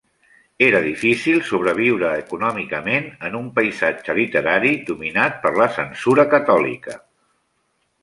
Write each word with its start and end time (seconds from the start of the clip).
Era 0.67 0.79
difícil 0.85 1.43
sobreviure 1.49 2.09
econòmicament 2.21 3.07
en 3.29 3.39
un 3.43 3.53
paisatge 3.61 4.17
literari 4.23 4.75
dominat 4.91 5.41
per 5.47 5.57
la 5.63 5.71
censura 5.81 6.31
catòlica. 6.37 7.01